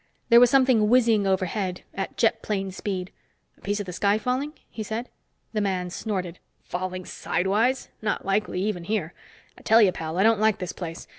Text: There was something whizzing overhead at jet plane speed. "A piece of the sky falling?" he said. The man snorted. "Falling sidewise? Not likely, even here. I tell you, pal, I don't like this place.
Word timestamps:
There 0.29 0.39
was 0.39 0.49
something 0.49 0.89
whizzing 0.89 1.27
overhead 1.27 1.83
at 1.93 2.17
jet 2.17 2.41
plane 2.41 2.71
speed. 2.71 3.11
"A 3.55 3.61
piece 3.61 3.79
of 3.79 3.85
the 3.85 3.93
sky 3.93 4.17
falling?" 4.17 4.53
he 4.67 4.81
said. 4.81 5.09
The 5.53 5.61
man 5.61 5.91
snorted. 5.91 6.39
"Falling 6.63 7.05
sidewise? 7.05 7.87
Not 8.01 8.25
likely, 8.25 8.63
even 8.63 8.85
here. 8.85 9.13
I 9.59 9.61
tell 9.61 9.79
you, 9.79 9.91
pal, 9.91 10.17
I 10.17 10.23
don't 10.23 10.39
like 10.39 10.57
this 10.57 10.73
place. 10.73 11.07